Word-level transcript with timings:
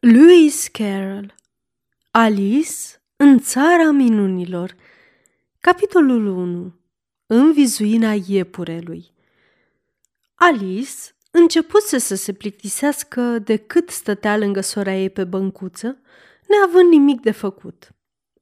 Lewis 0.00 0.68
Carroll 0.68 1.34
Alice 2.10 3.02
în 3.16 3.38
țara 3.38 3.90
minunilor 3.90 4.76
Capitolul 5.60 6.26
1 6.26 6.74
În 7.26 7.52
vizuina 7.52 8.12
iepurelui 8.26 9.12
Alice 10.34 10.92
începuse 11.30 11.98
să 11.98 12.14
se 12.14 12.32
plictisească 12.32 13.20
de 13.20 13.56
cât 13.56 13.90
stătea 13.90 14.36
lângă 14.36 14.60
sora 14.60 14.94
ei 14.94 15.10
pe 15.10 15.24
băncuță, 15.24 15.98
neavând 16.48 16.90
nimic 16.90 17.20
de 17.20 17.30
făcut. 17.30 17.90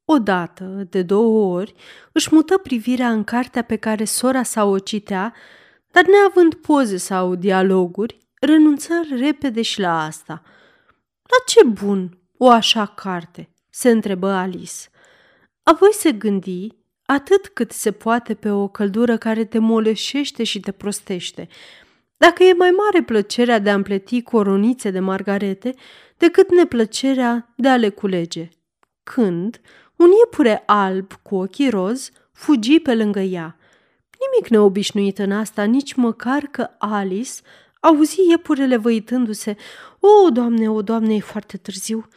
Odată, 0.05 0.86
de 0.91 1.02
două 1.02 1.55
ori, 1.57 1.75
își 2.12 2.34
mută 2.34 2.59
privirea 2.59 3.11
în 3.11 3.25
cartea 3.25 3.62
pe 3.62 3.77
care 3.77 4.05
sora 4.05 4.43
sa 4.43 4.64
o 4.64 4.79
citea, 4.79 5.34
dar 5.91 6.05
neavând 6.05 6.55
poze 6.55 6.96
sau 6.96 7.34
dialoguri, 7.34 8.18
renunță 8.41 8.93
repede 9.18 9.62
și 9.62 9.80
la 9.80 10.05
asta– 10.05 10.43
la 11.30 11.45
ce 11.46 11.64
bun 11.64 12.18
o 12.36 12.50
așa 12.50 12.86
carte? 12.86 13.48
se 13.71 13.90
întrebă 13.90 14.29
Alice. 14.29 14.89
Apoi 15.62 15.93
se 15.93 16.12
gândi 16.12 16.68
atât 17.07 17.46
cât 17.46 17.72
se 17.72 17.93
poate 17.93 18.35
pe 18.35 18.50
o 18.50 18.68
căldură 18.68 19.17
care 19.17 19.45
te 19.45 19.58
moleșește 19.58 20.45
și 20.45 20.61
te 20.61 20.72
prostește. 20.72 21.48
Dacă 22.17 22.43
e 22.43 22.53
mai 22.53 22.71
mare 22.71 23.03
plăcerea 23.03 23.58
de 23.58 23.71
a 23.71 23.75
împleti 23.75 24.22
coronițe 24.22 24.90
de 24.90 25.00
margarete 25.00 25.75
decât 26.17 26.50
neplăcerea 26.50 27.53
de 27.56 27.68
a 27.68 27.76
le 27.76 27.89
culege. 27.89 28.48
Când 29.03 29.61
un 29.96 30.11
iepure 30.11 30.62
alb 30.67 31.12
cu 31.22 31.36
ochii 31.36 31.70
roz 31.70 32.11
fugi 32.33 32.81
pe 32.81 32.95
lângă 32.95 33.20
ea. 33.20 33.56
Nimic 34.20 34.50
neobișnuit 34.50 35.19
în 35.19 35.33
asta, 35.33 35.64
nici 35.64 35.95
măcar 35.95 36.42
că 36.42 36.70
Alice 36.78 37.33
auzi 37.84 38.28
iepurele 38.28 38.77
văitându-se. 38.77 39.56
O, 40.00 40.30
doamne, 40.30 40.70
o, 40.70 40.83
doamne, 40.83 41.14
e 41.14 41.20
foarte 41.20 41.56
târziu. 41.56 42.08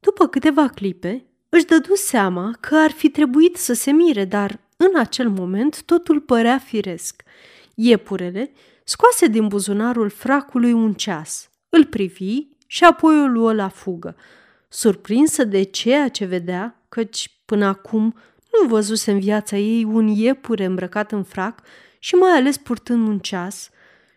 După 0.00 0.26
câteva 0.26 0.68
clipe, 0.68 1.26
își 1.48 1.64
dădu 1.64 1.94
seama 1.94 2.56
că 2.60 2.76
ar 2.76 2.90
fi 2.90 3.10
trebuit 3.10 3.56
să 3.56 3.72
se 3.72 3.90
mire, 3.90 4.24
dar 4.24 4.60
în 4.76 4.98
acel 4.98 5.28
moment 5.28 5.82
totul 5.82 6.20
părea 6.20 6.58
firesc. 6.58 7.22
Iepurele 7.74 8.52
scoase 8.84 9.26
din 9.26 9.48
buzunarul 9.48 10.08
fracului 10.08 10.72
un 10.72 10.92
ceas, 10.92 11.50
îl 11.68 11.84
privi 11.84 12.46
și 12.66 12.84
apoi 12.84 13.22
o 13.22 13.26
luă 13.26 13.52
la 13.52 13.68
fugă. 13.68 14.16
Surprinsă 14.68 15.44
de 15.44 15.62
ceea 15.62 16.08
ce 16.08 16.24
vedea, 16.24 16.82
căci 16.88 17.40
până 17.44 17.66
acum 17.66 18.14
nu 18.52 18.68
văzuse 18.68 19.10
în 19.10 19.18
viața 19.18 19.56
ei 19.56 19.84
un 19.84 20.06
iepure 20.06 20.64
îmbrăcat 20.64 21.12
în 21.12 21.22
frac 21.22 21.60
și 21.98 22.14
mai 22.14 22.30
ales 22.30 22.56
purtând 22.56 23.08
un 23.08 23.18
ceas, 23.18 23.70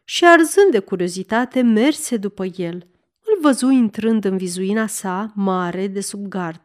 și 0.09 0.25
arzând 0.25 0.71
de 0.71 0.79
curiozitate, 0.79 1.61
merse 1.61 2.17
după 2.17 2.45
el. 2.45 2.87
Îl 3.21 3.37
văzu 3.41 3.69
intrând 3.69 4.25
în 4.25 4.37
vizuina 4.37 4.87
sa, 4.87 5.31
mare, 5.35 5.87
de 5.87 6.01
sub 6.01 6.27
gard. 6.27 6.61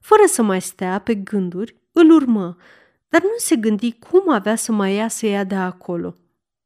Fără 0.00 0.22
să 0.26 0.42
mai 0.42 0.60
stea 0.60 0.98
pe 0.98 1.14
gânduri, 1.14 1.76
îl 1.92 2.10
urmă, 2.10 2.56
dar 3.08 3.22
nu 3.22 3.36
se 3.36 3.56
gândi 3.56 3.92
cum 3.92 4.32
avea 4.32 4.56
să 4.56 4.72
mai 4.72 4.94
iasă 4.94 5.26
ea 5.26 5.44
de 5.44 5.54
acolo. 5.54 6.14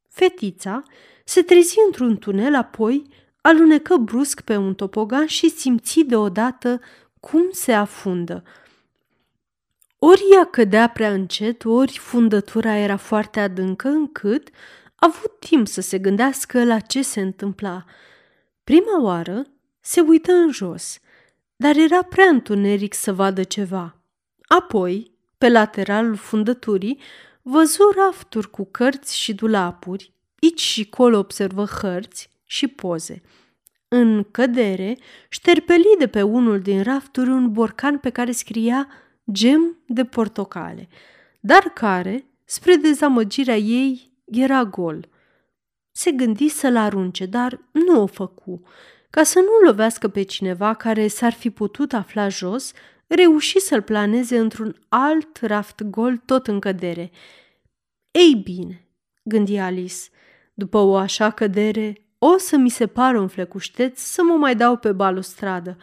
Fetița 0.09 0.83
se 1.25 1.41
trezi 1.41 1.75
într-un 1.85 2.17
tunel, 2.17 2.55
apoi 2.55 3.07
alunecă 3.41 3.95
brusc 3.95 4.41
pe 4.41 4.55
un 4.57 4.73
topogan 4.73 5.25
și 5.25 5.49
simți 5.49 5.99
deodată 5.99 6.81
cum 7.19 7.47
se 7.51 7.73
afundă. 7.73 8.43
Ori 9.99 10.23
ea 10.35 10.45
cădea 10.45 10.87
prea 10.89 11.11
încet, 11.11 11.65
ori 11.65 11.97
fundătura 11.97 12.75
era 12.75 12.97
foarte 12.97 13.39
adâncă, 13.39 13.87
încât 13.87 14.49
avut 15.05 15.39
timp 15.39 15.67
să 15.67 15.81
se 15.81 15.97
gândească 15.99 16.63
la 16.63 16.79
ce 16.79 17.01
se 17.01 17.21
întâmpla. 17.21 17.85
Prima 18.63 19.01
oară 19.01 19.45
se 19.79 20.01
uită 20.01 20.31
în 20.31 20.51
jos, 20.51 20.99
dar 21.55 21.75
era 21.77 22.01
prea 22.01 22.25
întuneric 22.25 22.93
să 22.93 23.13
vadă 23.13 23.43
ceva. 23.43 23.95
Apoi, 24.47 25.11
pe 25.37 25.49
lateralul 25.49 26.15
fundăturii, 26.15 26.99
văzu 27.41 27.93
rafturi 27.95 28.49
cu 28.49 28.67
cărți 28.71 29.17
și 29.17 29.33
dulapuri, 29.33 30.13
aici 30.41 30.61
și 30.61 30.89
colo 30.89 31.17
observă 31.17 31.65
hărți 31.65 32.29
și 32.45 32.67
poze. 32.67 33.21
În 33.87 34.23
cădere, 34.31 34.97
șterpeli 35.29 35.95
de 35.97 36.07
pe 36.07 36.21
unul 36.21 36.59
din 36.59 36.83
rafturi 36.83 37.29
un 37.29 37.51
borcan 37.51 37.97
pe 37.97 38.09
care 38.09 38.31
scria 38.31 38.87
gem 39.31 39.77
de 39.87 40.05
portocale, 40.05 40.87
dar 41.39 41.63
care, 41.63 42.25
spre 42.45 42.75
dezamăgirea 42.75 43.57
ei, 43.57 44.14
era 44.25 44.63
gol. 44.63 45.09
Se 45.91 46.11
gândi 46.11 46.47
să-l 46.47 46.75
arunce, 46.77 47.25
dar 47.25 47.59
nu 47.71 48.01
o 48.01 48.05
făcu. 48.05 48.61
Ca 49.09 49.23
să 49.23 49.39
nu 49.39 49.67
lovească 49.67 50.07
pe 50.07 50.21
cineva 50.21 50.73
care 50.73 51.07
s-ar 51.07 51.33
fi 51.33 51.49
putut 51.49 51.93
afla 51.93 52.27
jos, 52.27 52.71
reuși 53.07 53.59
să-l 53.59 53.81
planeze 53.81 54.37
într-un 54.37 54.75
alt 54.89 55.39
raft 55.41 55.83
gol 55.83 56.17
tot 56.17 56.47
în 56.47 56.59
cădere. 56.59 57.11
Ei 58.11 58.41
bine, 58.43 58.87
gândi 59.23 59.57
Alice, 59.57 59.95
după 60.53 60.77
o 60.77 60.95
așa 60.95 61.31
cădere, 61.31 62.05
o 62.17 62.37
să 62.37 62.57
mi 62.57 62.69
se 62.69 62.87
pară 62.87 63.19
un 63.19 63.27
flecușteț 63.27 63.99
să 63.99 64.23
mă 64.23 64.33
mai 64.33 64.55
dau 64.55 64.77
pe 64.77 64.91
balustradă. 64.91 65.77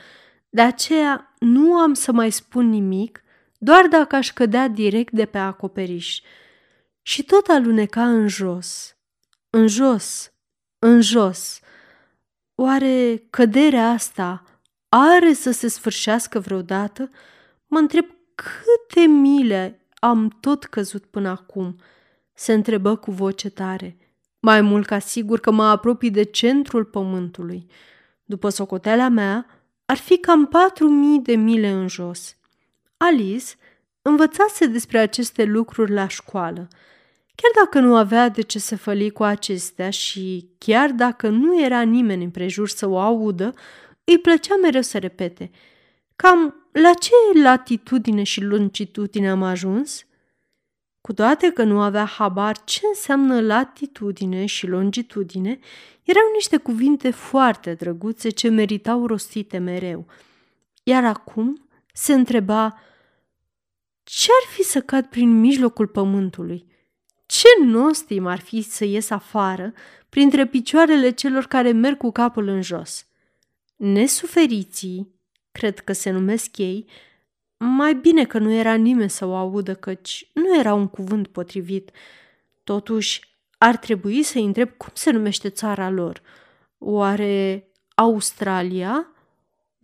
De 0.48 0.60
aceea 0.60 1.34
nu 1.38 1.74
am 1.74 1.94
să 1.94 2.12
mai 2.12 2.30
spun 2.30 2.68
nimic, 2.68 3.24
doar 3.58 3.86
dacă 3.86 4.16
aș 4.16 4.32
cădea 4.32 4.68
direct 4.68 5.12
de 5.12 5.24
pe 5.24 5.38
acoperiș 5.38 6.20
și 7.02 7.22
tot 7.22 7.46
aluneca 7.46 8.08
în 8.08 8.28
jos, 8.28 8.96
în 9.50 9.66
jos, 9.66 10.32
în 10.78 11.00
jos. 11.00 11.60
Oare 12.54 13.26
căderea 13.30 13.88
asta 13.88 14.42
are 14.88 15.32
să 15.32 15.50
se 15.50 15.68
sfârșească 15.68 16.38
vreodată? 16.38 17.10
Mă 17.66 17.78
întreb 17.78 18.04
câte 18.34 19.00
mile 19.06 19.86
am 19.94 20.28
tot 20.40 20.64
căzut 20.64 21.04
până 21.04 21.28
acum, 21.28 21.76
se 22.34 22.52
întrebă 22.52 22.96
cu 22.96 23.10
voce 23.10 23.50
tare. 23.50 23.96
Mai 24.40 24.60
mult 24.60 24.86
ca 24.86 24.98
sigur 24.98 25.40
că 25.40 25.50
mă 25.50 25.64
apropii 25.64 26.10
de 26.10 26.22
centrul 26.22 26.84
pământului. 26.84 27.66
După 28.24 28.48
socoteala 28.48 29.08
mea, 29.08 29.46
ar 29.84 29.96
fi 29.96 30.18
cam 30.18 30.46
patru 30.46 30.88
mii 30.88 31.20
de 31.20 31.34
mile 31.34 31.68
în 31.68 31.88
jos. 31.88 32.36
Alice 32.96 33.44
învățase 34.02 34.66
despre 34.66 34.98
aceste 34.98 35.44
lucruri 35.44 35.92
la 35.92 36.08
școală– 36.08 36.68
Chiar 37.34 37.64
dacă 37.64 37.78
nu 37.78 37.96
avea 37.96 38.28
de 38.28 38.40
ce 38.40 38.58
să 38.58 38.76
făli 38.76 39.10
cu 39.10 39.22
acestea 39.22 39.90
și 39.90 40.50
chiar 40.58 40.90
dacă 40.90 41.28
nu 41.28 41.62
era 41.62 41.82
nimeni 41.82 42.24
împrejur 42.24 42.68
să 42.68 42.88
o 42.88 42.98
audă, 42.98 43.54
îi 44.04 44.18
plăcea 44.18 44.56
mereu 44.56 44.80
să 44.80 44.98
repete. 44.98 45.50
Cam 46.16 46.68
la 46.72 46.92
ce 46.94 47.40
latitudine 47.42 48.22
și 48.22 48.40
longitudine 48.42 49.30
am 49.30 49.42
ajuns? 49.42 50.06
Cu 51.00 51.12
toate 51.12 51.50
că 51.50 51.62
nu 51.62 51.80
avea 51.80 52.04
habar 52.04 52.64
ce 52.64 52.80
înseamnă 52.88 53.40
latitudine 53.40 54.46
și 54.46 54.66
longitudine, 54.66 55.58
erau 56.02 56.24
niște 56.34 56.56
cuvinte 56.56 57.10
foarte 57.10 57.74
drăguțe 57.74 58.28
ce 58.28 58.48
meritau 58.48 59.06
rostite 59.06 59.58
mereu. 59.58 60.06
Iar 60.82 61.04
acum 61.04 61.68
se 61.92 62.12
întreba 62.12 62.80
ce 64.04 64.28
ar 64.42 64.52
fi 64.54 64.62
să 64.62 64.80
cad 64.80 65.06
prin 65.06 65.40
mijlocul 65.40 65.86
pământului? 65.86 66.66
Ce 67.26 67.48
nostim 67.64 68.26
ar 68.26 68.38
fi 68.38 68.62
să 68.62 68.84
ies 68.84 69.10
afară 69.10 69.72
printre 70.08 70.46
picioarele 70.46 71.10
celor 71.10 71.46
care 71.46 71.72
merg 71.72 71.96
cu 71.96 72.10
capul 72.10 72.48
în 72.48 72.62
jos. 72.62 73.06
Nesuferiții, 73.76 75.14
cred 75.52 75.78
că 75.78 75.92
se 75.92 76.10
numesc 76.10 76.58
ei, 76.58 76.86
mai 77.56 77.94
bine 77.94 78.24
că 78.24 78.38
nu 78.38 78.52
era 78.52 78.74
nimeni 78.74 79.10
să 79.10 79.26
o 79.26 79.34
audă, 79.34 79.74
căci 79.74 80.30
nu 80.32 80.58
era 80.58 80.74
un 80.74 80.86
cuvânt 80.86 81.26
potrivit. 81.26 81.90
Totuși, 82.64 83.20
ar 83.58 83.76
trebui 83.76 84.22
să-i 84.22 84.44
întreb 84.44 84.70
cum 84.76 84.92
se 84.94 85.10
numește 85.10 85.48
țara 85.48 85.90
lor. 85.90 86.22
Oare 86.78 87.68
Australia? 87.94 89.06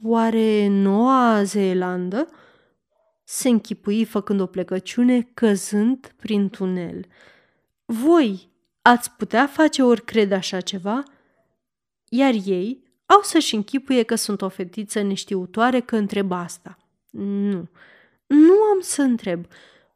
Oare 0.02 0.69
Noua 0.69 1.43
Zeelandă? 1.43 2.28
Se 3.30 3.48
închipui 3.48 4.04
făcând 4.04 4.40
o 4.40 4.46
plecăciune, 4.46 5.28
căzând 5.34 6.14
prin 6.16 6.48
tunel. 6.48 7.04
Voi 7.84 8.48
ați 8.82 9.10
putea 9.10 9.46
face 9.46 9.82
ori 9.82 10.04
crede 10.04 10.34
așa 10.34 10.60
ceva? 10.60 11.02
Iar 12.08 12.34
ei 12.44 12.82
au 13.06 13.22
să-și 13.22 13.54
închipuie 13.54 14.02
că 14.02 14.14
sunt 14.14 14.42
o 14.42 14.48
fetiță 14.48 15.02
neștiutoare 15.02 15.80
că 15.80 15.96
întreb 15.96 16.32
asta. 16.32 16.78
Nu, 17.10 17.69
nu 18.26 18.62
am 18.72 18.80
să 18.80 19.02
întreb. 19.02 19.46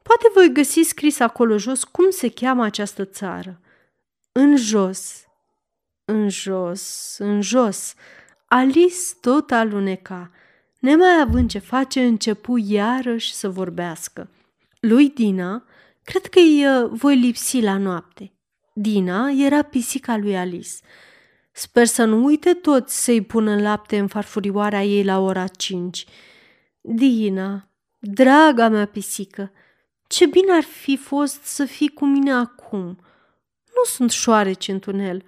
Poate 0.02 0.26
voi 0.34 0.52
găsi 0.52 0.80
scris 0.80 1.20
acolo 1.20 1.56
jos 1.56 1.84
cum 1.84 2.10
se 2.10 2.30
cheamă 2.30 2.64
această 2.64 3.04
țară. 3.04 3.60
În 4.32 4.56
jos, 4.56 5.24
în 6.04 6.28
jos, 6.28 7.16
în 7.18 7.40
jos. 7.40 7.94
Alice 8.46 8.96
tot 9.20 9.50
aluneca. 9.50 10.30
Nemai 10.82 11.20
având 11.20 11.50
ce 11.50 11.58
face, 11.58 12.04
începu 12.04 12.58
iarăși 12.58 13.34
să 13.34 13.48
vorbească. 13.48 14.30
Lui 14.80 15.08
Dina 15.08 15.64
Cred 16.04 16.26
că 16.26 16.38
îi 16.38 16.66
uh, 16.66 16.90
voi 16.90 17.16
lipsi 17.16 17.60
la 17.60 17.76
noapte. 17.76 18.32
Dina 18.74 19.30
era 19.30 19.62
pisica 19.62 20.16
lui 20.16 20.36
Alice. 20.36 20.70
Sper 21.52 21.86
să 21.86 22.04
nu 22.04 22.24
uite 22.24 22.52
toți 22.52 23.04
să-i 23.04 23.22
pună 23.22 23.60
lapte 23.60 23.98
în 23.98 24.06
farfurioarea 24.06 24.84
ei 24.84 25.04
la 25.04 25.18
ora 25.18 25.46
cinci. 25.46 26.06
Dina, 26.80 27.68
draga 27.98 28.68
mea 28.68 28.86
pisică, 28.86 29.52
ce 30.06 30.26
bine 30.26 30.52
ar 30.52 30.62
fi 30.62 30.96
fost 30.96 31.44
să 31.44 31.64
fii 31.64 31.88
cu 31.88 32.06
mine 32.06 32.32
acum. 32.32 32.98
Nu 33.74 33.84
sunt 33.84 34.10
șoareci 34.10 34.68
în 34.68 34.78
tunel, 34.78 35.24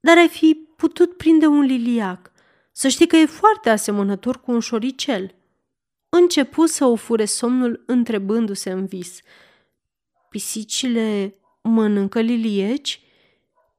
dar 0.00 0.16
ai 0.16 0.28
fi 0.28 0.68
putut 0.76 1.16
prinde 1.16 1.46
un 1.46 1.60
liliac. 1.60 2.29
Să 2.80 2.88
știi 2.88 3.06
că 3.06 3.16
e 3.16 3.26
foarte 3.26 3.70
asemănător 3.70 4.40
cu 4.40 4.52
un 4.52 4.60
șoricel. 4.60 5.34
Începu 6.08 6.66
să 6.66 6.84
o 6.84 6.94
fure 6.94 7.24
somnul 7.24 7.82
întrebându-se 7.86 8.70
în 8.70 8.86
vis. 8.86 9.20
Pisicile 10.28 11.34
mănâncă 11.62 12.20
lilieci? 12.20 13.02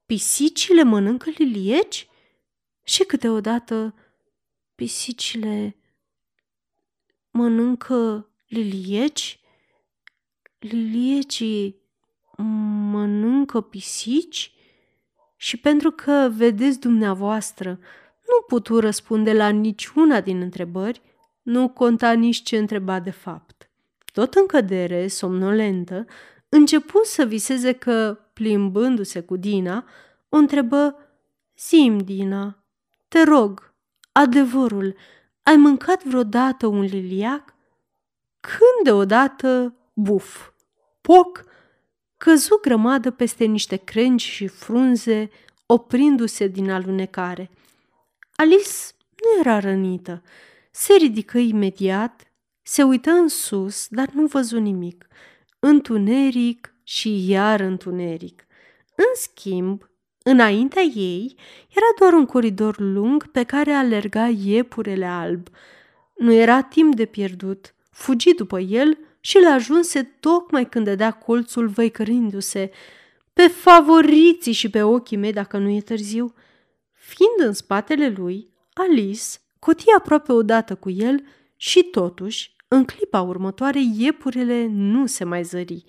Pisicile 0.06 0.83
mănâncă 0.83 1.30
lilieci? 1.38 2.07
Și 2.83 3.03
câteodată 3.03 3.95
pisicile 4.75 5.77
mănâncă 7.31 8.30
lilieci? 8.48 9.39
Liliecii 10.59 11.81
mănâncă 12.92 13.62
pisici? 13.62 14.53
Și 15.36 15.57
pentru 15.57 15.92
că 15.92 16.31
vedeți 16.36 16.80
dumneavoastră, 16.80 17.80
nu 18.31 18.41
putu 18.47 18.79
răspunde 18.79 19.33
la 19.33 19.49
niciuna 19.49 20.21
din 20.21 20.41
întrebări, 20.41 21.01
nu 21.41 21.69
conta 21.69 22.11
nici 22.11 22.41
ce 22.41 22.57
întreba 22.57 22.99
de 22.99 23.09
fapt. 23.09 23.69
Tot 24.13 24.33
în 24.33 24.45
cădere, 24.45 25.07
somnolentă, 25.07 26.05
începu 26.49 27.01
să 27.03 27.25
viseze 27.25 27.71
că, 27.71 28.17
plimbându-se 28.33 29.21
cu 29.21 29.35
Dina, 29.35 29.85
o 30.29 30.37
întrebă, 30.37 30.95
Sim, 31.53 31.97
Dina, 31.97 32.63
te 33.07 33.23
rog, 33.23 33.73
adevărul, 34.11 34.95
ai 35.43 35.55
mâncat 35.55 36.03
vreodată 36.03 36.67
un 36.67 36.81
liliac? 36.81 37.55
Când 38.39 38.83
deodată, 38.83 39.75
buf, 39.93 40.49
poc, 41.01 41.43
căzu 42.17 42.59
grămadă 42.61 43.11
peste 43.11 43.45
niște 43.45 43.75
crengi 43.75 44.25
și 44.25 44.47
frunze, 44.47 45.29
oprindu-se 45.65 46.47
din 46.47 46.71
alunecare. 46.71 47.49
Alice 48.41 48.69
nu 49.23 49.39
era 49.39 49.59
rănită. 49.59 50.23
Se 50.71 50.93
ridică 50.93 51.38
imediat, 51.38 52.31
se 52.61 52.83
uită 52.83 53.09
în 53.11 53.27
sus, 53.27 53.88
dar 53.89 54.09
nu 54.13 54.25
văzu 54.25 54.59
nimic. 54.59 55.07
Întuneric 55.59 56.75
și 56.83 57.29
iar 57.29 57.59
întuneric. 57.59 58.45
În 58.95 59.05
schimb, 59.13 59.89
înaintea 60.23 60.81
ei 60.81 61.35
era 61.69 61.85
doar 61.99 62.13
un 62.13 62.25
coridor 62.25 62.79
lung 62.79 63.31
pe 63.31 63.43
care 63.43 63.71
alerga 63.71 64.27
iepurele 64.27 65.05
alb. 65.05 65.47
Nu 66.15 66.33
era 66.33 66.61
timp 66.61 66.95
de 66.95 67.05
pierdut. 67.05 67.75
Fugi 67.91 68.33
după 68.33 68.59
el 68.59 68.97
și 69.19 69.38
le 69.38 69.47
ajunse 69.47 70.03
tocmai 70.19 70.69
când 70.69 70.85
dădea 70.85 71.11
colțul 71.11 71.67
văicărindu-se. 71.67 72.71
Pe 73.33 73.47
favoriții 73.47 74.53
și 74.53 74.69
pe 74.69 74.83
ochii 74.83 75.17
mei 75.17 75.33
dacă 75.33 75.57
nu 75.57 75.69
e 75.69 75.81
târziu. 75.81 76.33
Fiind 77.01 77.48
în 77.48 77.53
spatele 77.53 78.09
lui, 78.09 78.50
Alice 78.74 79.24
cotia 79.59 79.94
aproape 79.98 80.31
odată 80.31 80.75
cu 80.75 80.89
el 80.89 81.24
și 81.56 81.83
totuși, 81.83 82.56
în 82.68 82.86
clipa 82.86 83.21
următoare, 83.21 83.80
iepurele 83.98 84.68
nu 84.69 85.06
se 85.06 85.24
mai 85.24 85.44
zări, 85.44 85.83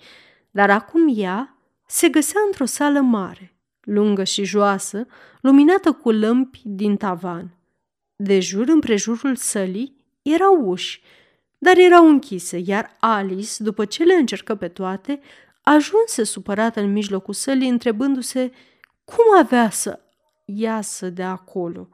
dar 0.51 0.69
acum 0.69 1.13
ea 1.15 1.57
se 1.87 2.09
găsea 2.09 2.41
într-o 2.45 2.65
sală 2.65 2.99
mare, 2.99 3.55
lungă 3.81 4.23
și 4.23 4.43
joasă, 4.43 5.05
luminată 5.41 5.91
cu 5.91 6.11
lămpi 6.11 6.61
din 6.63 6.97
tavan. 6.97 7.57
De 8.15 8.39
jur 8.39 8.67
împrejurul 8.67 9.35
sălii 9.35 9.95
erau 10.21 10.69
uși, 10.69 11.01
dar 11.57 11.77
erau 11.77 12.07
închise, 12.07 12.61
iar 12.65 12.95
Alice, 12.99 13.63
după 13.63 13.85
ce 13.85 14.03
le 14.03 14.13
încercă 14.13 14.55
pe 14.55 14.67
toate, 14.67 15.19
ajunse 15.61 16.23
supărată 16.23 16.79
în 16.79 16.91
mijlocul 16.91 17.33
sălii, 17.33 17.69
întrebându-se 17.69 18.51
cum 19.05 19.39
avea 19.39 19.69
să 19.69 19.99
iasă 20.45 21.09
de 21.09 21.23
acolo. 21.23 21.89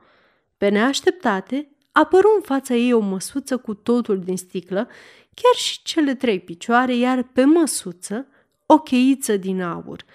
Pe 0.58 0.70
neașteptate, 0.70 1.70
apăru 1.92 2.34
în 2.36 2.42
fața 2.42 2.74
ei 2.74 2.94
o 2.94 3.00
măsuță 3.00 3.58
cu 3.58 3.74
totul 3.74 4.20
din 4.20 4.38
sticlă, 4.38 4.88
chiar 5.34 5.56
și 5.56 5.82
cele 5.84 6.16
trei 6.16 6.40
picioare, 6.40 6.96
iar 6.96 7.24
pe 7.24 7.44
măsuță 7.44 8.28
o 8.66 8.80
cheiță 8.80 9.38
din 9.38 9.62
aur. 9.62 10.06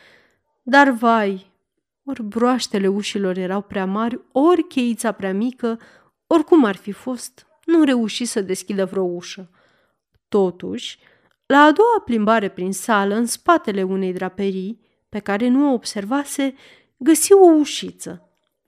Dar 0.63 0.91
vai, 0.91 1.53
ori 2.05 2.23
broaștele 2.23 2.89
ușilor 2.89 3.37
erau 3.37 3.63
prea 3.63 3.87
mari, 3.87 4.21
ori 4.33 4.67
cheița 4.67 5.13
prea 5.13 5.33
mică, 5.33 5.81
oricum 6.27 6.65
ar 6.65 6.77
fi 6.77 6.93
fost, 6.93 7.47
nu 7.65 7.85
reuși 7.85 8.25
să 8.25 8.41
deschidă 8.41 8.85
vreo 8.85 9.03
ușă. 9.03 9.51
Totuși, 10.29 10.99
la 11.47 11.59
a 11.59 11.73
doua 11.73 12.03
plimbare 12.05 12.49
prin 12.49 12.73
sală, 12.73 13.15
în 13.15 13.27
spatele 13.27 13.83
unei 13.83 14.13
draperii, 14.13 14.81
pe 15.09 15.19
care 15.19 15.49
nu 15.49 15.71
o 15.71 15.73
observase, 15.73 16.55
găsi 16.97 17.33
o 17.33 17.45
ușiță. 17.45 18.24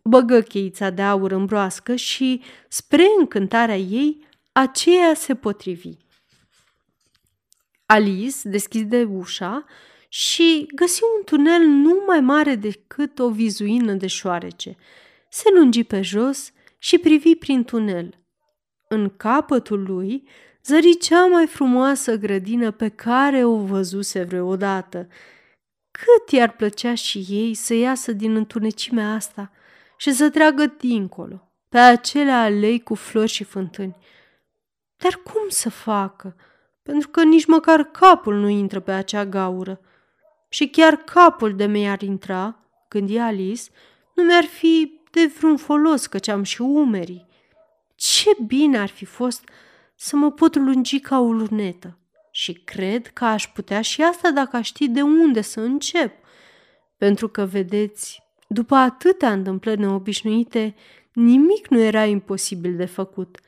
Băgă 0.08 0.40
cheița 0.40 0.90
de 0.90 1.02
aur 1.02 1.30
în 1.30 1.44
broască 1.44 1.94
și, 1.94 2.42
spre 2.68 3.04
încântarea 3.18 3.76
ei, 3.76 4.26
aceea 4.52 5.14
se 5.14 5.34
potrivi. 5.34 5.90
Alice 7.86 8.36
deschide 8.42 9.02
ușa 9.02 9.64
și 10.08 10.68
găsi 10.74 11.02
un 11.16 11.24
tunel 11.24 11.62
nu 11.62 12.02
mai 12.06 12.20
mare 12.20 12.54
decât 12.54 13.18
o 13.18 13.30
vizuină 13.30 13.92
de 13.92 14.06
șoarece. 14.06 14.76
Se 15.30 15.48
lungi 15.54 15.84
pe 15.84 16.02
jos 16.02 16.52
și 16.78 16.98
privi 16.98 17.34
prin 17.34 17.64
tunel. 17.64 18.18
În 18.88 19.12
capătul 19.16 19.82
lui 19.82 20.28
zări 20.64 20.96
cea 20.96 21.26
mai 21.26 21.46
frumoasă 21.46 22.16
grădină 22.16 22.70
pe 22.70 22.88
care 22.88 23.44
o 23.44 23.56
văzuse 23.56 24.22
vreodată. 24.22 25.08
Cât 25.90 26.30
i-ar 26.30 26.52
plăcea 26.52 26.94
și 26.94 27.26
ei 27.28 27.54
să 27.54 27.74
iasă 27.74 28.12
din 28.12 28.34
întunecimea 28.34 29.12
asta 29.12 29.50
și 29.96 30.12
să 30.12 30.30
treagă 30.30 30.66
dincolo, 30.78 31.50
pe 31.68 31.78
acele 31.78 32.30
alei 32.30 32.82
cu 32.82 32.94
flori 32.94 33.30
și 33.30 33.44
fântâni. 33.44 33.96
Dar 34.96 35.20
cum 35.24 35.48
să 35.48 35.70
facă? 35.70 36.36
Pentru 36.82 37.08
că 37.08 37.22
nici 37.22 37.46
măcar 37.46 37.84
capul 37.84 38.34
nu 38.34 38.48
intră 38.48 38.80
pe 38.80 38.92
acea 38.92 39.24
gaură. 39.24 39.80
Și 40.48 40.68
chiar 40.68 40.96
capul 40.96 41.56
de 41.56 41.66
mei 41.66 41.88
ar 41.88 42.02
intra, 42.02 42.58
gândi 42.88 43.18
Alice, 43.18 43.62
nu 44.14 44.22
mi-ar 44.22 44.44
fi 44.44 45.00
de 45.10 45.32
vreun 45.38 45.56
folos 45.56 46.06
căci 46.06 46.28
am 46.28 46.42
și 46.42 46.60
umerii. 46.60 47.26
Ce 47.94 48.30
bine 48.46 48.78
ar 48.78 48.88
fi 48.88 49.04
fost 49.04 49.48
să 49.94 50.16
mă 50.16 50.32
pot 50.32 50.56
lungi 50.56 51.00
ca 51.00 51.18
o 51.18 51.32
lunetă. 51.32 51.98
Și 52.30 52.52
cred 52.52 53.06
că 53.06 53.24
aș 53.24 53.48
putea 53.48 53.80
și 53.80 54.02
asta 54.02 54.30
dacă 54.30 54.56
aș 54.56 54.66
ști 54.66 54.88
de 54.88 55.02
unde 55.02 55.40
să 55.40 55.60
încep. 55.60 56.14
Pentru 56.96 57.28
că, 57.28 57.44
vedeți, 57.44 58.22
după 58.48 58.74
atâtea 58.74 59.32
întâmplări 59.32 59.80
neobișnuite, 59.80 60.74
nimic 61.12 61.68
nu 61.68 61.78
era 61.78 62.04
imposibil 62.04 62.76
de 62.76 62.84
făcut. 62.84 63.38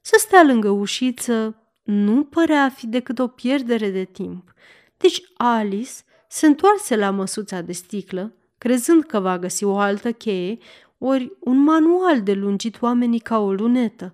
Să 0.00 0.16
stea 0.18 0.42
lângă 0.42 0.70
ușiță 0.70 1.60
nu 1.82 2.24
părea 2.24 2.64
a 2.64 2.68
fi 2.68 2.86
decât 2.86 3.18
o 3.18 3.26
pierdere 3.26 3.90
de 3.90 4.04
timp. 4.04 4.54
Deci 4.96 5.22
Alice 5.36 5.90
se 6.28 6.46
întoarse 6.46 6.96
la 6.96 7.10
măsuța 7.10 7.60
de 7.60 7.72
sticlă, 7.72 8.34
crezând 8.58 9.04
că 9.04 9.20
va 9.20 9.38
găsi 9.38 9.64
o 9.64 9.78
altă 9.78 10.12
cheie, 10.12 10.58
ori 10.98 11.32
un 11.40 11.58
manual 11.58 12.22
de 12.22 12.32
lungit 12.32 12.82
oamenii 12.82 13.18
ca 13.18 13.38
o 13.38 13.52
lunetă, 13.52 14.12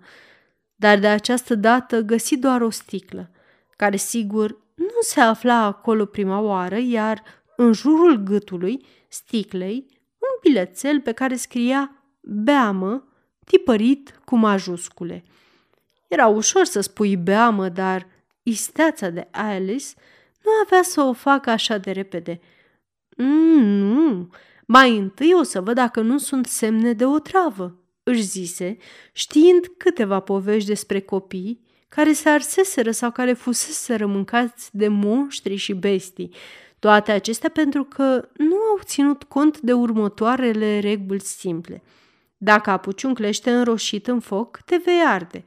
dar 0.75 0.99
de 0.99 1.07
această 1.07 1.55
dată 1.55 2.01
găsi 2.01 2.37
doar 2.37 2.61
o 2.61 2.71
sticlă, 2.71 3.31
care 3.77 3.97
sigur 3.97 4.51
nu 4.75 5.01
se 5.01 5.21
afla 5.21 5.65
acolo 5.65 6.05
prima 6.05 6.41
oară, 6.41 6.79
iar 6.79 7.23
în 7.57 7.73
jurul 7.73 8.17
gâtului 8.17 8.87
sticlei 9.09 9.87
un 9.87 10.02
bilețel 10.43 11.01
pe 11.01 11.13
care 11.13 11.37
scria 11.37 11.91
beamă, 12.21 13.05
tipărit 13.45 14.21
cu 14.25 14.37
majuscule. 14.37 15.25
Era 16.09 16.27
ușor 16.27 16.65
să 16.65 16.81
spui 16.81 17.17
beamă, 17.17 17.69
dar 17.69 18.07
isteața 18.43 19.09
de 19.09 19.29
Alice 19.31 19.87
nu 20.45 20.51
avea 20.65 20.83
să 20.83 21.01
o 21.01 21.13
facă 21.13 21.51
așa 21.51 21.79
de 21.79 21.91
repede. 21.91 22.41
Mm, 23.17 23.63
nu, 23.63 24.29
mai 24.67 24.97
întâi 24.97 25.33
o 25.35 25.43
să 25.43 25.61
văd 25.61 25.75
dacă 25.75 26.01
nu 26.01 26.19
sunt 26.19 26.47
semne 26.47 26.93
de 26.93 27.05
otravă, 27.05 27.77
își 28.03 28.23
zise, 28.23 28.77
știind 29.13 29.67
câteva 29.77 30.21
povești 30.21 30.69
despre 30.69 31.01
copii 31.01 31.61
care 31.89 32.13
se 32.13 32.29
arseseră 32.29 32.91
sau 32.91 33.11
care 33.11 33.33
fusese 33.33 34.05
mâncați 34.05 34.77
de 34.77 34.89
monștri 34.89 35.57
și 35.57 35.73
bestii, 35.73 36.35
toate 36.83 37.13
acestea 37.13 37.49
pentru 37.49 37.85
că 37.85 38.29
nu 38.37 38.57
au 38.57 38.79
ținut 38.85 39.23
cont 39.23 39.61
de 39.61 39.73
următoarele 39.73 40.79
reguli 40.79 41.21
simple. 41.21 41.83
Dacă 42.37 42.71
apuci 42.71 43.03
un 43.03 43.15
clește 43.15 43.51
înroșit 43.51 44.07
în 44.07 44.21
foc, 44.21 44.61
te 44.65 44.77
vei 44.85 45.03
arde. 45.07 45.45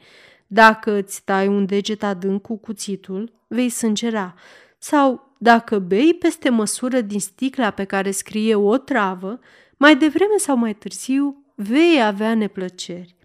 Dacă 0.47 0.91
îți 0.91 1.23
tai 1.23 1.47
un 1.47 1.65
deget 1.65 2.03
adânc 2.03 2.41
cu 2.41 2.57
cuțitul, 2.57 3.31
vei 3.47 3.69
sângera. 3.69 4.33
Sau 4.77 5.35
dacă 5.37 5.79
bei 5.79 6.13
peste 6.13 6.49
măsură 6.49 7.01
din 7.01 7.19
sticla 7.19 7.69
pe 7.69 7.83
care 7.83 8.11
scrie 8.11 8.55
o 8.55 8.77
travă, 8.77 9.39
mai 9.77 9.95
devreme 9.95 10.37
sau 10.37 10.57
mai 10.57 10.73
târziu 10.73 11.45
vei 11.55 12.03
avea 12.03 12.35
neplăceri. 12.35 13.15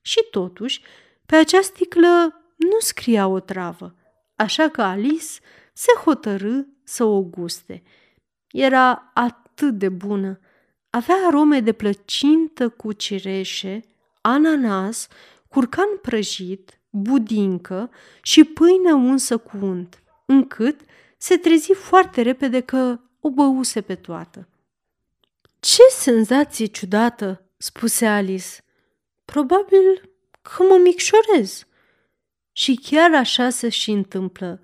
Și 0.00 0.26
totuși, 0.30 0.82
pe 1.26 1.36
acea 1.36 1.60
sticlă 1.60 2.42
nu 2.56 2.78
scria 2.78 3.26
o 3.26 3.40
travă, 3.40 3.94
așa 4.36 4.68
că 4.68 4.82
Alice 4.82 5.40
se 5.80 6.00
hotărâ 6.04 6.60
să 6.84 7.04
o 7.04 7.22
guste. 7.22 7.82
Era 8.50 9.10
atât 9.14 9.78
de 9.78 9.88
bună. 9.88 10.40
Avea 10.90 11.14
arome 11.26 11.60
de 11.60 11.72
plăcintă 11.72 12.68
cu 12.68 12.92
cireșe, 12.92 13.80
ananas, 14.20 15.08
curcan 15.48 15.98
prăjit, 16.02 16.80
budincă 16.90 17.90
și 18.22 18.44
pâine 18.44 18.92
unsă 18.92 19.36
cu 19.36 19.56
unt, 19.60 20.02
încât 20.26 20.80
se 21.18 21.36
trezi 21.36 21.72
foarte 21.72 22.22
repede 22.22 22.60
că 22.60 23.00
o 23.20 23.30
băuse 23.30 23.80
pe 23.80 23.94
toată. 23.94 24.48
Ce 25.60 25.82
senzație 25.90 26.66
ciudată!" 26.66 27.44
spuse 27.56 28.06
Alice. 28.06 28.48
Probabil 29.24 30.10
că 30.42 30.62
mă 30.62 30.80
micșorez. 30.82 31.64
Și 32.52 32.80
chiar 32.82 33.14
așa 33.14 33.50
se 33.50 33.68
și 33.68 33.90
întâmplă. 33.90 34.60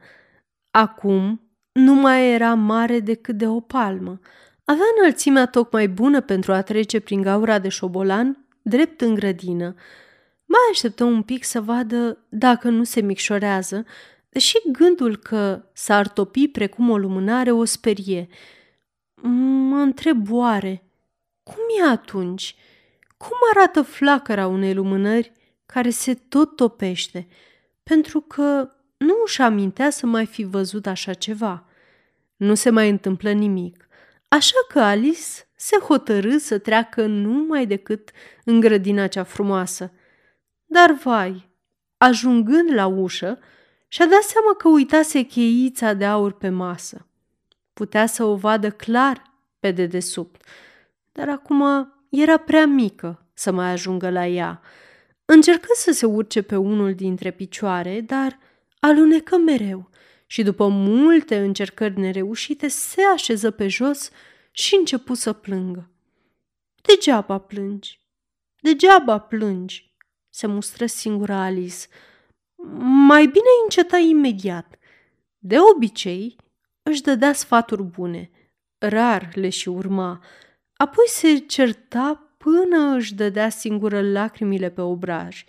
Acum 0.76 1.40
nu 1.72 1.94
mai 1.94 2.32
era 2.32 2.54
mare 2.54 3.00
decât 3.00 3.36
de 3.36 3.46
o 3.46 3.60
palmă. 3.60 4.20
Avea 4.64 4.84
înălțimea 4.98 5.46
tocmai 5.46 5.88
bună 5.88 6.20
pentru 6.20 6.52
a 6.52 6.62
trece 6.62 7.00
prin 7.00 7.22
gaura 7.22 7.58
de 7.58 7.68
șobolan, 7.68 8.46
drept 8.62 9.00
în 9.00 9.14
grădină. 9.14 9.74
Mai 10.44 10.60
așteptă 10.70 11.04
un 11.04 11.22
pic 11.22 11.44
să 11.44 11.60
vadă 11.60 12.26
dacă 12.28 12.68
nu 12.68 12.84
se 12.84 13.00
micșorează, 13.00 13.84
deși 14.28 14.56
gândul 14.72 15.16
că 15.16 15.64
s-ar 15.72 16.08
topi 16.08 16.48
precum 16.48 16.90
o 16.90 16.98
lumânare 16.98 17.50
o 17.50 17.64
sperie. 17.64 18.28
Mă 19.68 19.76
întreb 19.76 20.32
oare, 20.32 20.90
cum 21.42 21.62
e 21.84 21.88
atunci? 21.90 22.56
Cum 23.16 23.36
arată 23.54 23.82
flacăra 23.82 24.46
unei 24.46 24.74
lumânări 24.74 25.32
care 25.66 25.90
se 25.90 26.14
tot 26.14 26.56
topește? 26.56 27.28
Pentru 27.82 28.20
că 28.20 28.70
nu 28.96 29.14
își 29.24 29.42
amintea 29.42 29.90
să 29.90 30.06
mai 30.06 30.26
fi 30.26 30.44
văzut 30.44 30.86
așa 30.86 31.14
ceva. 31.14 31.64
Nu 32.36 32.54
se 32.54 32.70
mai 32.70 32.88
întâmplă 32.88 33.30
nimic, 33.30 33.88
așa 34.28 34.56
că 34.68 34.80
Alice 34.80 35.30
se 35.56 35.76
hotărâ 35.76 36.36
să 36.38 36.58
treacă 36.58 37.06
numai 37.06 37.66
decât 37.66 38.10
în 38.44 38.60
grădina 38.60 39.06
cea 39.06 39.22
frumoasă. 39.22 39.92
Dar 40.66 40.92
vai, 40.92 41.48
ajungând 41.96 42.72
la 42.74 42.86
ușă, 42.86 43.38
și-a 43.88 44.06
dat 44.06 44.22
seama 44.22 44.54
că 44.58 44.68
uitase 44.68 45.22
cheița 45.22 45.92
de 45.92 46.04
aur 46.04 46.32
pe 46.32 46.48
masă. 46.48 47.06
Putea 47.72 48.06
să 48.06 48.24
o 48.24 48.36
vadă 48.36 48.70
clar 48.70 49.22
pe 49.60 49.70
dedesubt, 49.70 50.44
dar 51.12 51.28
acum 51.28 51.92
era 52.08 52.36
prea 52.36 52.66
mică 52.66 53.26
să 53.34 53.52
mai 53.52 53.70
ajungă 53.70 54.10
la 54.10 54.26
ea. 54.26 54.60
Încercă 55.24 55.68
să 55.74 55.92
se 55.92 56.06
urce 56.06 56.42
pe 56.42 56.56
unul 56.56 56.94
dintre 56.94 57.30
picioare, 57.30 58.00
dar 58.00 58.38
alunecă 58.86 59.36
mereu 59.36 59.90
și 60.26 60.42
după 60.42 60.68
multe 60.68 61.38
încercări 61.38 61.98
nereușite 61.98 62.68
se 62.68 63.02
așeză 63.02 63.50
pe 63.50 63.68
jos 63.68 64.10
și 64.50 64.74
începu 64.74 65.14
să 65.14 65.32
plângă. 65.32 65.90
Degeaba 66.82 67.38
plângi, 67.38 68.00
degeaba 68.60 69.18
plângi, 69.18 69.94
se 70.30 70.46
mustră 70.46 70.86
singura 70.86 71.42
Alice. 71.42 71.86
Mai 73.08 73.26
bine 73.26 73.50
înceta 73.64 73.98
imediat. 73.98 74.78
De 75.38 75.56
obicei, 75.74 76.36
își 76.82 77.02
dădea 77.02 77.32
sfaturi 77.32 77.82
bune. 77.82 78.30
Rar 78.78 79.30
le 79.34 79.48
și 79.48 79.68
urma. 79.68 80.24
Apoi 80.76 81.04
se 81.08 81.36
certa 81.36 82.34
până 82.36 82.94
își 82.94 83.14
dădea 83.14 83.48
singură 83.48 84.10
lacrimile 84.10 84.70
pe 84.70 84.80
obraj. 84.80 85.44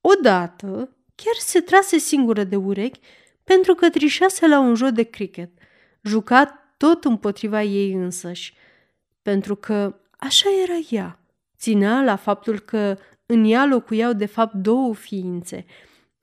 Odată, 0.00 0.97
chiar 1.22 1.34
se 1.38 1.60
trase 1.60 1.98
singură 1.98 2.44
de 2.44 2.56
urechi 2.56 3.00
pentru 3.44 3.74
că 3.74 3.90
trișase 3.90 4.46
la 4.46 4.58
un 4.58 4.74
joc 4.74 4.88
de 4.88 5.02
cricket, 5.02 5.50
jucat 6.02 6.74
tot 6.76 7.04
împotriva 7.04 7.62
ei 7.62 7.92
însăși. 7.92 8.54
Pentru 9.22 9.56
că 9.56 10.00
așa 10.10 10.48
era 10.62 10.78
ea. 10.90 11.20
Ținea 11.58 12.02
la 12.02 12.16
faptul 12.16 12.58
că 12.58 12.96
în 13.26 13.44
ea 13.44 13.64
locuiau 13.64 14.12
de 14.12 14.26
fapt 14.26 14.54
două 14.54 14.94
ființe. 14.94 15.64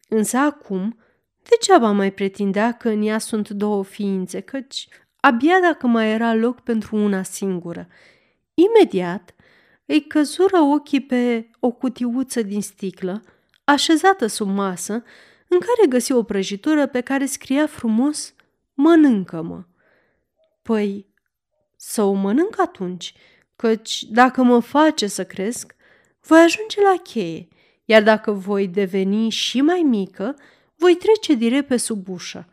Însă 0.09 0.37
acum, 0.37 0.99
degeaba 1.41 1.91
mai 1.91 2.11
pretindea 2.11 2.71
că 2.71 2.89
în 2.89 3.01
ea 3.01 3.17
sunt 3.17 3.49
două 3.49 3.83
ființe, 3.83 4.39
căci 4.39 4.87
abia 5.19 5.59
dacă 5.61 5.87
mai 5.87 6.11
era 6.11 6.33
loc 6.33 6.59
pentru 6.59 6.95
una 6.95 7.23
singură. 7.23 7.87
Imediat 8.53 9.35
îi 9.85 10.07
căzură 10.07 10.57
ochii 10.57 11.01
pe 11.01 11.49
o 11.59 11.71
cutiuță 11.71 12.41
din 12.41 12.61
sticlă, 12.61 13.23
așezată 13.65 14.27
sub 14.27 14.49
masă, 14.49 14.93
în 15.47 15.59
care 15.59 15.87
găsi 15.89 16.11
o 16.11 16.23
prăjitură 16.23 16.87
pe 16.87 17.01
care 17.01 17.25
scria 17.25 17.67
frumos 17.67 18.33
Mănâncă-mă. 18.73 19.63
Păi, 20.61 21.07
să 21.75 22.01
o 22.01 22.13
mănânc 22.13 22.59
atunci, 22.59 23.13
căci 23.55 24.03
dacă 24.03 24.43
mă 24.43 24.59
face 24.59 25.07
să 25.07 25.25
cresc, 25.25 25.75
voi 26.21 26.39
ajunge 26.39 26.81
la 26.81 26.95
cheie, 27.03 27.47
iar 27.85 28.03
dacă 28.03 28.31
voi 28.31 28.67
deveni 28.67 29.29
și 29.29 29.61
mai 29.61 29.81
mică, 29.81 30.35
voi 30.75 30.95
trece 30.95 31.33
direct 31.33 31.67
pe 31.67 31.77
sub 31.77 32.09
ușă. 32.09 32.49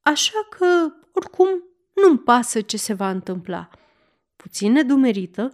Așa 0.00 0.48
că, 0.50 0.92
oricum, 1.12 1.48
nu-mi 1.94 2.18
pasă 2.18 2.60
ce 2.60 2.76
se 2.76 2.92
va 2.92 3.10
întâmpla. 3.10 3.68
Puțin 4.36 4.72
nedumerită, 4.72 5.52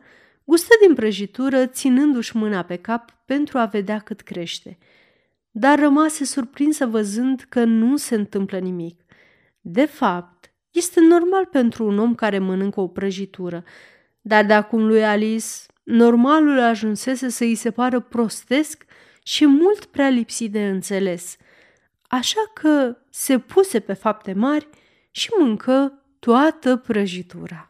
gustă 0.51 0.75
din 0.87 0.95
prăjitură, 0.95 1.67
ținându-și 1.67 2.37
mâna 2.37 2.63
pe 2.63 2.77
cap 2.77 3.11
pentru 3.25 3.59
a 3.59 3.65
vedea 3.65 3.99
cât 3.99 4.21
crește. 4.21 4.79
Dar 5.51 5.79
rămase 5.79 6.25
surprinsă 6.25 6.87
văzând 6.87 7.47
că 7.49 7.65
nu 7.65 7.97
se 7.97 8.15
întâmplă 8.15 8.59
nimic. 8.59 9.01
De 9.61 9.85
fapt, 9.85 10.53
este 10.71 11.01
normal 11.01 11.47
pentru 11.47 11.87
un 11.87 11.99
om 11.99 12.15
care 12.15 12.39
mănâncă 12.39 12.81
o 12.81 12.89
prăjitură, 12.89 13.65
dar 14.21 14.45
de 14.45 14.53
acum 14.53 14.87
lui 14.87 15.05
Alice 15.05 15.47
normalul 15.83 16.61
ajunsese 16.61 17.29
să 17.29 17.45
îi 17.45 17.55
se 17.55 17.71
pară 17.71 18.01
prostesc 18.01 18.85
și 19.23 19.47
mult 19.47 19.85
prea 19.85 20.09
lipsit 20.09 20.53
de 20.53 20.69
înțeles. 20.69 21.37
Așa 22.03 22.51
că 22.55 22.97
se 23.11 23.39
puse 23.39 23.81
pe 23.81 23.93
fapte 23.93 24.33
mari 24.33 24.69
și 25.11 25.31
mâncă 25.39 26.03
toată 26.19 26.77
prăjitura. 26.77 27.70